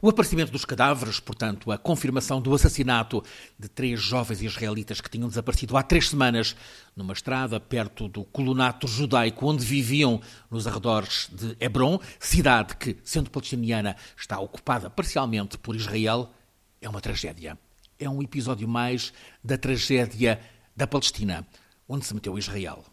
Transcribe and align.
O 0.00 0.08
aparecimento 0.08 0.52
dos 0.52 0.64
cadáveres, 0.64 1.18
portanto, 1.18 1.72
a 1.72 1.76
confirmação 1.76 2.40
do 2.40 2.54
assassinato 2.54 3.20
de 3.58 3.68
três 3.68 4.00
jovens 4.00 4.40
israelitas 4.40 5.00
que 5.00 5.10
tinham 5.10 5.28
desaparecido 5.28 5.76
há 5.76 5.82
três 5.82 6.08
semanas 6.08 6.54
numa 6.94 7.12
estrada 7.12 7.58
perto 7.58 8.06
do 8.06 8.22
colonato 8.22 8.86
judaico 8.86 9.44
onde 9.44 9.64
viviam 9.64 10.20
nos 10.48 10.68
arredores 10.68 11.28
de 11.32 11.56
Hebron, 11.58 11.98
cidade 12.20 12.76
que, 12.76 12.96
sendo 13.02 13.28
palestiniana, 13.28 13.96
está 14.16 14.38
ocupada 14.38 14.88
parcialmente 14.88 15.58
por 15.58 15.74
Israel, 15.74 16.30
é 16.80 16.88
uma 16.88 17.00
tragédia. 17.00 17.58
É 17.98 18.08
um 18.08 18.22
episódio 18.22 18.68
mais 18.68 19.12
da 19.42 19.58
tragédia 19.58 20.40
da 20.76 20.86
Palestina, 20.86 21.44
onde 21.88 22.06
se 22.06 22.14
meteu 22.14 22.38
Israel 22.38 22.84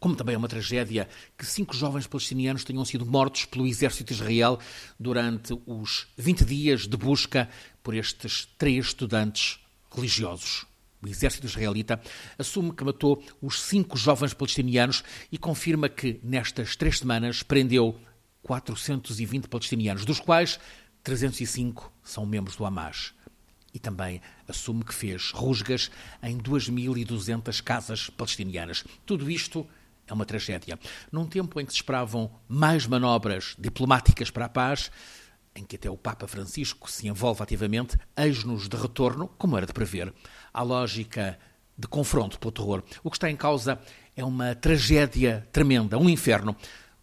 como 0.00 0.14
também 0.14 0.34
é 0.34 0.38
uma 0.38 0.48
tragédia 0.48 1.08
que 1.36 1.44
cinco 1.44 1.76
jovens 1.76 2.06
palestinianos 2.06 2.64
tenham 2.64 2.84
sido 2.84 3.04
mortos 3.04 3.44
pelo 3.44 3.66
exército 3.66 4.04
de 4.04 4.14
Israel 4.14 4.58
durante 4.98 5.58
os 5.66 6.06
20 6.16 6.44
dias 6.44 6.86
de 6.86 6.96
busca 6.96 7.48
por 7.82 7.94
estes 7.94 8.48
três 8.56 8.86
estudantes 8.86 9.58
religiosos. 9.90 10.66
O 11.00 11.08
exército 11.08 11.46
israelita 11.46 12.00
assume 12.36 12.72
que 12.72 12.84
matou 12.84 13.22
os 13.40 13.60
cinco 13.60 13.96
jovens 13.96 14.34
palestinianos 14.34 15.04
e 15.30 15.38
confirma 15.38 15.88
que, 15.88 16.20
nestas 16.22 16.74
três 16.74 16.98
semanas, 16.98 17.42
prendeu 17.42 17.98
420 18.42 19.48
palestinianos, 19.48 20.04
dos 20.04 20.18
quais 20.18 20.58
305 21.02 21.92
são 22.02 22.26
membros 22.26 22.56
do 22.56 22.64
Hamas. 22.64 23.14
E 23.72 23.78
também 23.78 24.20
assume 24.48 24.82
que 24.82 24.94
fez 24.94 25.30
rusgas 25.30 25.90
em 26.22 26.38
2.200 26.38 27.62
casas 27.62 28.10
palestinianas. 28.10 28.82
Tudo 29.06 29.30
isto 29.30 29.66
é 30.08 30.12
uma 30.12 30.24
tragédia. 30.24 30.78
Num 31.12 31.26
tempo 31.26 31.60
em 31.60 31.66
que 31.66 31.72
se 31.72 31.78
esperavam 31.78 32.30
mais 32.48 32.86
manobras 32.86 33.54
diplomáticas 33.58 34.30
para 34.30 34.46
a 34.46 34.48
paz, 34.48 34.90
em 35.54 35.64
que 35.64 35.76
até 35.76 35.90
o 35.90 35.96
Papa 35.96 36.26
Francisco 36.26 36.90
se 36.90 37.08
envolve 37.08 37.42
ativamente, 37.42 37.96
eis-nos 38.16 38.68
de 38.68 38.76
retorno, 38.76 39.28
como 39.38 39.56
era 39.56 39.66
de 39.66 39.72
prever, 39.72 40.12
à 40.52 40.62
lógica 40.62 41.38
de 41.76 41.86
confronto 41.86 42.38
pelo 42.38 42.52
terror. 42.52 42.82
O 43.02 43.10
que 43.10 43.16
está 43.16 43.30
em 43.30 43.36
causa 43.36 43.80
é 44.16 44.24
uma 44.24 44.54
tragédia 44.54 45.46
tremenda, 45.52 45.98
um 45.98 46.08
inferno. 46.08 46.56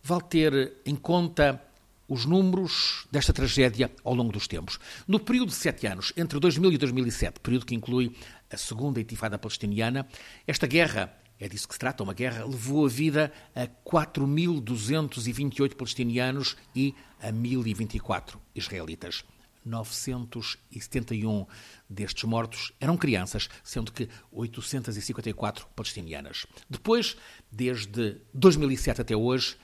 Vale 0.04 0.24
ter 0.24 0.74
em 0.86 0.96
conta 0.96 1.62
os 2.08 2.26
números 2.26 3.08
desta 3.12 3.34
tragédia 3.34 3.92
ao 4.04 4.14
longo 4.14 4.32
dos 4.32 4.48
tempos. 4.48 4.80
No 5.08 5.20
período 5.20 5.50
de 5.50 5.56
sete 5.56 5.88
anos, 5.88 6.14
entre 6.16 6.40
2000 6.40 6.74
e 6.74 6.78
2007, 6.78 7.40
período 7.40 7.66
que 7.66 7.76
inclui 7.76 8.16
a 8.52 8.58
segunda 8.58 9.02
intifada 9.02 9.40
palestiniana, 9.40 10.08
esta 10.46 10.68
guerra 10.68 11.12
é 11.40 11.50
disso 11.50 11.68
que 11.68 11.74
se 11.74 11.80
trata, 11.80 12.04
uma 12.04 12.14
guerra 12.14 12.46
levou 12.46 12.86
a 12.86 12.90
vida 12.90 13.32
a 13.54 13.68
4.228 13.68 15.76
palestinianos 15.76 16.56
e 16.74 16.96
a 17.22 17.32
1.024 17.32 18.38
israelitas. 18.54 19.26
971 19.66 21.46
destes 21.90 22.24
mortos 22.24 22.72
eram 22.80 22.96
crianças, 22.96 23.50
sendo 23.64 23.92
que 23.92 24.08
854 24.32 25.68
palestinianas. 25.76 26.46
Depois, 26.70 27.18
desde 27.52 28.22
2007 28.34 29.02
até 29.02 29.16
hoje, 29.16 29.58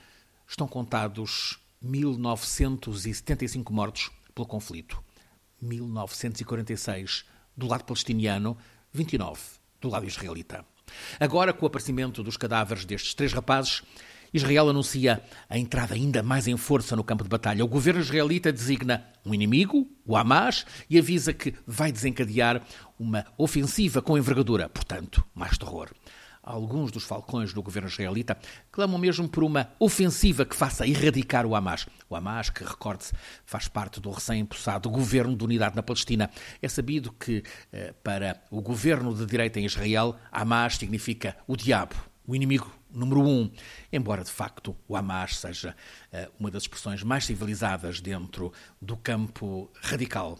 estão 0.46 0.66
contados 0.66 1.60
1975 1.80 3.72
mortos 3.72 4.10
pelo 4.34 4.46
conflito. 4.46 5.02
1946 5.60 7.24
do 7.56 7.68
lado 7.68 7.84
palestiniano, 7.84 8.58
29 8.92 9.40
do 9.80 9.88
lado 9.88 10.06
israelita. 10.06 10.66
Agora, 11.18 11.52
com 11.52 11.64
o 11.64 11.68
aparecimento 11.68 12.22
dos 12.22 12.36
cadáveres 12.36 12.84
destes 12.84 13.14
três 13.14 13.32
rapazes, 13.32 13.82
Israel 14.32 14.70
anuncia 14.70 15.22
a 15.48 15.58
entrada 15.58 15.94
ainda 15.94 16.22
mais 16.22 16.48
em 16.48 16.56
força 16.56 16.96
no 16.96 17.04
campo 17.04 17.22
de 17.22 17.28
batalha. 17.28 17.64
O 17.64 17.68
governo 17.68 18.00
israelita 18.00 18.50
designa 18.50 19.06
um 19.24 19.34
inimigo, 19.34 19.86
o 20.06 20.16
Hamas, 20.16 20.64
e 20.88 20.98
avisa 20.98 21.32
que 21.34 21.54
vai 21.66 21.92
desencadear 21.92 22.62
uma 22.98 23.26
ofensiva 23.36 24.00
com 24.00 24.16
envergadura, 24.16 24.68
portanto, 24.68 25.22
mais 25.34 25.58
terror. 25.58 25.90
Alguns 26.42 26.90
dos 26.90 27.04
falcões 27.04 27.52
do 27.52 27.62
governo 27.62 27.88
israelita 27.88 28.36
clamam 28.72 28.98
mesmo 28.98 29.28
por 29.28 29.44
uma 29.44 29.70
ofensiva 29.78 30.44
que 30.44 30.56
faça 30.56 30.86
erradicar 30.86 31.46
o 31.46 31.54
Hamas. 31.54 31.86
O 32.10 32.16
Hamas, 32.16 32.50
que, 32.50 32.64
recorde-se, 32.64 33.12
faz 33.46 33.68
parte 33.68 34.00
do 34.00 34.10
recém-impulsado 34.10 34.90
governo 34.90 35.36
de 35.36 35.44
unidade 35.44 35.76
na 35.76 35.84
Palestina. 35.84 36.28
É 36.60 36.68
sabido 36.68 37.12
que, 37.12 37.44
eh, 37.72 37.94
para 38.02 38.42
o 38.50 38.60
governo 38.60 39.14
de 39.14 39.24
direita 39.24 39.60
em 39.60 39.66
Israel, 39.66 40.16
Hamas 40.32 40.78
significa 40.78 41.36
o 41.46 41.56
diabo, 41.56 41.94
o 42.26 42.34
inimigo 42.34 42.72
número 42.90 43.22
um, 43.22 43.50
embora 43.92 44.22
de 44.22 44.30
facto 44.30 44.76
o 44.86 44.96
Hamas 44.96 45.38
seja 45.38 45.74
uh, 46.12 46.32
uma 46.38 46.50
das 46.50 46.64
expressões 46.64 47.02
mais 47.02 47.24
civilizadas 47.24 48.00
dentro 48.00 48.52
do 48.80 48.96
campo 48.96 49.70
radical 49.80 50.38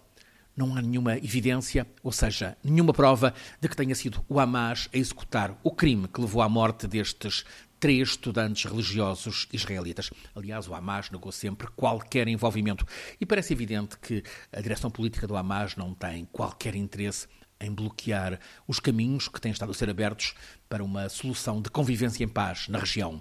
não 0.57 0.77
há 0.77 0.83
nenhuma 0.83 1.17
evidência, 1.17 1.87
ou 2.03 2.13
seja, 2.13 2.57
nenhuma 2.63 2.93
prova 2.93 3.35
de 3.61 3.69
que 3.69 3.77
tenha 3.77 3.95
sido 3.95 4.25
o 4.29 4.39
Hamas 4.39 4.89
a 4.93 4.99
executar 4.99 5.59
o 5.63 5.71
crime 5.71 6.09
que 6.09 6.21
levou 6.21 6.43
à 6.43 6.49
morte 6.49 6.87
destes 6.87 7.45
três 7.81 8.11
estudantes 8.11 8.71
religiosos 8.71 9.49
israelitas. 9.53 10.11
Aliás, 10.37 10.69
o 10.69 10.75
Hamas 10.75 11.11
negou 11.11 11.33
sempre 11.33 11.67
qualquer 11.75 12.29
envolvimento 12.29 12.87
e 13.21 13.27
parece 13.27 13.53
evidente 13.53 13.99
que 13.99 14.23
a 14.53 14.61
direção 14.61 14.91
política 14.91 15.27
do 15.27 15.37
Hamas 15.37 15.75
não 15.75 15.93
tem 15.95 16.25
qualquer 16.27 16.77
interesse 16.77 17.27
em 17.61 17.73
bloquear 17.73 18.39
os 18.69 18.79
caminhos 18.79 19.29
que 19.29 19.41
têm 19.41 19.53
estado 19.53 19.71
a 19.71 19.75
ser 19.75 19.89
abertos 19.89 20.35
para 20.69 20.85
uma 20.85 21.09
solução 21.09 21.61
de 21.61 21.71
convivência 21.71 22.23
em 22.23 22.29
paz 22.29 22.69
na 22.69 22.79
região. 22.79 23.21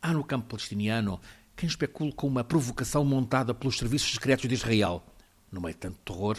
Há 0.00 0.12
no 0.12 0.24
campo 0.24 0.48
palestiniano 0.48 1.20
quem 1.54 1.68
especule 1.68 2.12
com 2.12 2.26
uma 2.26 2.42
provocação 2.42 3.04
montada 3.04 3.54
pelos 3.54 3.78
serviços 3.78 4.12
secretos 4.12 4.48
de 4.48 4.54
Israel 4.54 5.04
no 5.52 5.60
meio 5.60 5.74
de 5.74 5.80
tanto 5.80 5.98
terror, 6.04 6.36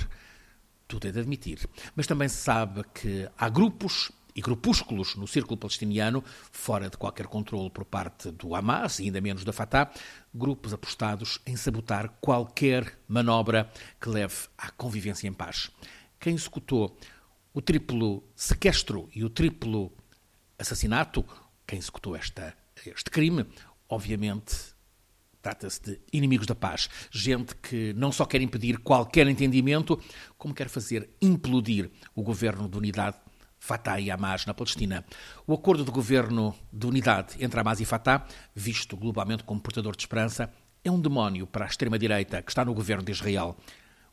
tudo 0.88 1.08
é 1.08 1.12
de 1.12 1.20
admitir. 1.20 1.60
Mas 1.96 2.08
também 2.08 2.28
se 2.28 2.38
sabe 2.38 2.84
que 2.94 3.30
há 3.38 3.48
grupos 3.48 4.12
e 4.36 4.42
grupúsculos 4.42 5.16
no 5.16 5.28
círculo 5.28 5.58
palestiniano, 5.58 6.24
fora 6.52 6.90
de 6.90 6.98
qualquer 6.98 7.28
controle 7.28 7.70
por 7.70 7.86
parte 7.86 8.32
do 8.32 8.56
Hamas 8.56 9.00
e 9.00 9.04
ainda 9.04 9.22
menos 9.22 9.44
da 9.44 9.54
Fatah, 9.54 9.92
grupos 10.34 10.74
apostados 10.74 11.40
em 11.46 11.56
sabotar 11.56 12.10
qualquer 12.20 12.98
manobra 13.08 13.72
que 14.02 14.10
leve 14.10 14.36
à 14.58 14.72
convivência 14.72 15.28
em 15.28 15.34
paz. 15.34 15.70
Quem 16.20 16.34
executou 16.34 16.98
o 17.54 17.62
triplo 17.62 18.24
sequestro 18.36 19.08
e 19.14 19.24
o 19.24 19.30
triplo 19.30 19.92
assassinato, 20.58 21.24
quem 21.68 21.78
executou 21.78 22.16
esta, 22.16 22.58
este 22.86 23.12
crime, 23.12 23.46
obviamente 23.88 24.73
Trata-se 25.44 25.82
de 25.82 26.00
inimigos 26.14 26.48
da 26.48 26.56
paz, 26.56 26.90
gente 27.12 27.54
que 27.58 27.92
não 27.98 28.14
só 28.14 28.26
quer 28.26 28.42
impedir 28.42 28.78
qualquer 28.78 29.28
entendimento, 29.28 30.02
como 30.38 30.54
quer 30.54 30.70
fazer 30.70 31.10
implodir 31.22 31.92
o 32.16 32.24
governo 32.24 32.70
de 32.70 32.78
unidade 32.78 33.18
Fatah 33.60 34.00
e 34.00 34.10
Hamas 34.10 34.46
na 34.46 34.54
Palestina. 34.54 35.06
O 35.46 35.54
acordo 35.54 35.84
de 35.84 35.92
governo 35.92 36.56
de 36.72 36.88
unidade 36.88 37.36
entre 37.44 37.60
Hamas 37.60 37.82
e 37.82 37.86
Fatah, 37.86 38.26
visto 38.56 38.96
globalmente 38.96 39.44
como 39.44 39.60
portador 39.60 39.98
de 39.98 40.04
esperança, 40.04 40.50
é 40.82 40.90
um 40.90 41.00
demónio 41.00 41.46
para 41.46 41.66
a 41.66 41.68
extrema-direita 41.68 42.42
que 42.42 42.50
está 42.50 42.64
no 42.64 42.74
governo 42.74 43.04
de 43.04 43.12
Israel. 43.12 43.58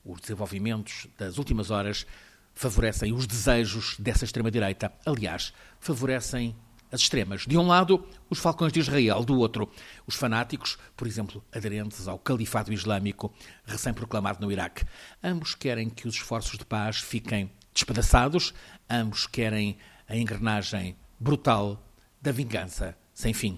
Os 0.04 0.20
desenvolvimentos 0.20 1.06
das 1.16 1.38
últimas 1.38 1.70
horas 1.70 2.06
favorecem 2.54 3.12
os 3.12 3.28
desejos 3.28 3.94
dessa 4.00 4.24
extrema-direita. 4.24 4.92
Aliás, 5.06 5.54
favorecem 5.78 6.56
as 6.90 7.00
extremas. 7.00 7.42
De 7.46 7.56
um 7.56 7.66
lado, 7.66 8.06
os 8.28 8.38
falcões 8.38 8.72
de 8.72 8.80
Israel, 8.80 9.24
do 9.24 9.38
outro, 9.38 9.68
os 10.06 10.14
fanáticos, 10.14 10.78
por 10.96 11.06
exemplo, 11.06 11.42
aderentes 11.52 12.08
ao 12.08 12.18
califado 12.18 12.72
islâmico 12.72 13.32
recém-proclamado 13.64 14.44
no 14.44 14.52
Iraque. 14.52 14.84
Ambos 15.22 15.54
querem 15.54 15.88
que 15.88 16.08
os 16.08 16.14
esforços 16.14 16.58
de 16.58 16.64
paz 16.64 16.98
fiquem 16.98 17.50
despedaçados, 17.72 18.52
ambos 18.88 19.26
querem 19.26 19.78
a 20.08 20.16
engrenagem 20.16 20.96
brutal 21.18 21.82
da 22.20 22.32
vingança 22.32 22.96
sem 23.14 23.32
fim. 23.32 23.48